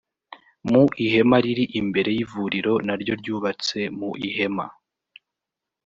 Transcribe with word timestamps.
Mu 0.69 0.83
ihema 1.05 1.37
riri 1.43 1.65
imbere 1.79 2.09
y’ivuriro 2.17 2.73
naryo 2.87 3.13
ryubatse 3.21 3.79
mu 3.97 4.09
ihema 4.27 4.65